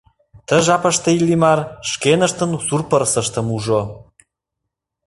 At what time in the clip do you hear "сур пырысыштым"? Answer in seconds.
2.65-3.47